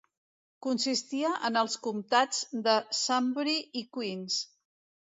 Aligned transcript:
Consistia 0.67 1.33
en 1.51 1.61
els 1.63 1.75
comptats 1.89 2.41
de 2.69 2.79
Sunbury 3.05 3.57
i 3.85 3.89
Queens. 3.99 4.43